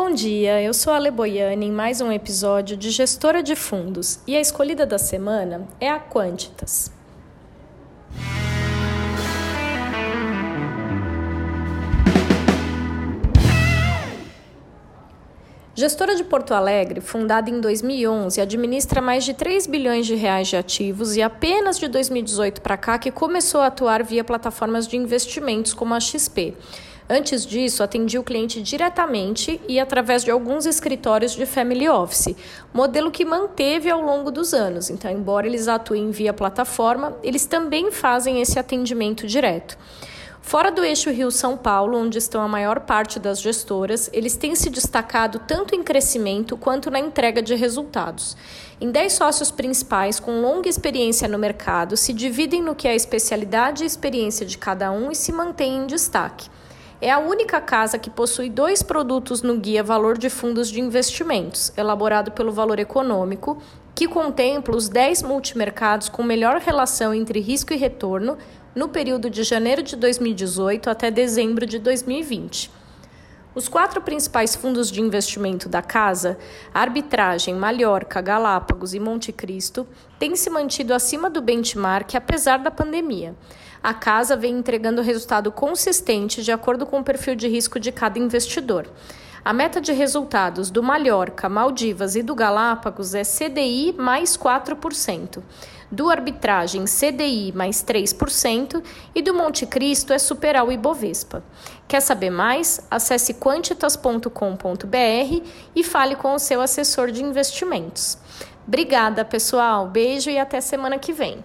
Bom 0.00 0.12
dia, 0.12 0.62
eu 0.62 0.72
sou 0.72 0.92
a 0.92 0.96
Ale 0.96 1.10
Boiani 1.10 1.66
em 1.66 1.72
mais 1.72 2.00
um 2.00 2.12
episódio 2.12 2.76
de 2.76 2.88
Gestora 2.88 3.42
de 3.42 3.56
Fundos 3.56 4.20
e 4.28 4.36
a 4.36 4.40
escolhida 4.40 4.86
da 4.86 4.96
semana 4.96 5.66
é 5.80 5.90
a 5.90 5.98
Quantitas. 5.98 6.92
Gestora 15.74 16.14
de 16.14 16.22
Porto 16.22 16.54
Alegre, 16.54 17.00
fundada 17.00 17.50
em 17.50 17.60
2011, 17.60 18.40
administra 18.40 19.02
mais 19.02 19.24
de 19.24 19.34
3 19.34 19.66
bilhões 19.66 20.06
de 20.06 20.14
reais 20.14 20.46
de 20.46 20.56
ativos 20.56 21.16
e 21.16 21.22
apenas 21.22 21.76
de 21.76 21.88
2018 21.88 22.62
para 22.62 22.76
cá 22.76 23.00
que 23.00 23.10
começou 23.10 23.60
a 23.60 23.66
atuar 23.66 24.04
via 24.04 24.22
plataformas 24.22 24.86
de 24.86 24.96
investimentos 24.96 25.74
como 25.74 25.92
a 25.92 25.98
XP. 25.98 26.56
Antes 27.10 27.46
disso, 27.46 27.82
atendia 27.82 28.20
o 28.20 28.24
cliente 28.24 28.60
diretamente 28.60 29.58
e 29.66 29.80
através 29.80 30.24
de 30.24 30.30
alguns 30.30 30.66
escritórios 30.66 31.32
de 31.32 31.46
family 31.46 31.88
office, 31.88 32.36
modelo 32.72 33.10
que 33.10 33.24
manteve 33.24 33.88
ao 33.88 34.02
longo 34.02 34.30
dos 34.30 34.52
anos. 34.52 34.90
Então, 34.90 35.10
embora 35.10 35.46
eles 35.46 35.68
atuem 35.68 36.10
via 36.10 36.34
plataforma, 36.34 37.16
eles 37.22 37.46
também 37.46 37.90
fazem 37.90 38.42
esse 38.42 38.58
atendimento 38.58 39.26
direto. 39.26 39.78
Fora 40.42 40.70
do 40.70 40.84
eixo 40.84 41.10
Rio-São 41.10 41.56
Paulo, 41.56 41.98
onde 41.98 42.18
estão 42.18 42.42
a 42.42 42.48
maior 42.48 42.80
parte 42.80 43.18
das 43.18 43.40
gestoras, 43.40 44.08
eles 44.12 44.36
têm 44.36 44.54
se 44.54 44.70
destacado 44.70 45.40
tanto 45.46 45.74
em 45.74 45.82
crescimento 45.82 46.56
quanto 46.56 46.90
na 46.90 46.98
entrega 46.98 47.42
de 47.42 47.54
resultados. 47.54 48.36
Em 48.80 48.90
10 48.90 49.12
sócios 49.14 49.50
principais 49.50 50.20
com 50.20 50.40
longa 50.40 50.68
experiência 50.68 51.26
no 51.26 51.38
mercado, 51.38 51.96
se 51.96 52.12
dividem 52.12 52.62
no 52.62 52.74
que 52.74 52.86
é 52.86 52.92
a 52.92 52.96
especialidade 52.96 53.82
e 53.82 53.86
experiência 53.86 54.46
de 54.46 54.56
cada 54.56 54.90
um 54.90 55.10
e 55.10 55.14
se 55.14 55.32
mantêm 55.32 55.78
em 55.78 55.86
destaque. 55.86 56.48
É 57.00 57.12
a 57.12 57.20
única 57.20 57.60
casa 57.60 57.96
que 57.96 58.10
possui 58.10 58.50
dois 58.50 58.82
produtos 58.82 59.40
no 59.40 59.56
guia 59.56 59.84
Valor 59.84 60.18
de 60.18 60.28
Fundos 60.28 60.68
de 60.68 60.80
Investimentos, 60.80 61.72
elaborado 61.76 62.32
pelo 62.32 62.50
Valor 62.50 62.80
Econômico, 62.80 63.62
que 63.94 64.08
contempla 64.08 64.76
os 64.76 64.88
10 64.88 65.22
multimercados 65.22 66.08
com 66.08 66.24
melhor 66.24 66.60
relação 66.60 67.14
entre 67.14 67.38
risco 67.38 67.72
e 67.72 67.76
retorno 67.76 68.36
no 68.74 68.88
período 68.88 69.30
de 69.30 69.44
janeiro 69.44 69.80
de 69.80 69.94
2018 69.94 70.90
até 70.90 71.08
dezembro 71.08 71.66
de 71.66 71.78
2020. 71.78 72.77
Os 73.54 73.66
quatro 73.66 74.00
principais 74.02 74.54
fundos 74.54 74.90
de 74.90 75.00
investimento 75.00 75.68
da 75.68 75.80
casa, 75.80 76.38
Arbitragem, 76.72 77.54
Mallorca, 77.54 78.20
Galápagos 78.20 78.92
e 78.92 79.00
Monte 79.00 79.32
Cristo, 79.32 79.86
têm 80.18 80.36
se 80.36 80.50
mantido 80.50 80.92
acima 80.92 81.30
do 81.30 81.40
benchmark 81.40 82.14
apesar 82.14 82.58
da 82.58 82.70
pandemia. 82.70 83.34
A 83.82 83.94
casa 83.94 84.36
vem 84.36 84.58
entregando 84.58 85.02
resultado 85.02 85.50
consistente 85.50 86.42
de 86.42 86.52
acordo 86.52 86.84
com 86.84 87.00
o 87.00 87.04
perfil 87.04 87.34
de 87.34 87.48
risco 87.48 87.80
de 87.80 87.90
cada 87.90 88.18
investidor. 88.18 88.86
A 89.44 89.52
meta 89.52 89.80
de 89.80 89.92
resultados 89.92 90.70
do 90.70 90.82
Mallorca, 90.82 91.48
Maldivas 91.48 92.16
e 92.16 92.22
do 92.22 92.34
Galápagos 92.34 93.14
é 93.14 93.22
CDI 93.22 93.94
mais 93.96 94.36
4%, 94.36 95.42
do 95.90 96.10
Arbitragem 96.10 96.84
CDI 96.84 97.52
mais 97.52 97.82
3% 97.82 98.82
e 99.14 99.22
do 99.22 99.32
Monte 99.32 99.64
Cristo 99.64 100.12
é 100.12 100.18
superar 100.18 100.66
o 100.66 100.72
Ibovespa. 100.72 101.42
Quer 101.86 102.00
saber 102.00 102.30
mais? 102.30 102.80
Acesse 102.90 103.34
quantitas.com.br 103.34 104.28
e 105.74 105.84
fale 105.84 106.16
com 106.16 106.34
o 106.34 106.38
seu 106.38 106.60
assessor 106.60 107.10
de 107.10 107.22
investimentos. 107.22 108.18
Obrigada, 108.66 109.24
pessoal. 109.24 109.88
Beijo 109.88 110.28
e 110.28 110.38
até 110.38 110.60
semana 110.60 110.98
que 110.98 111.12
vem. 111.12 111.42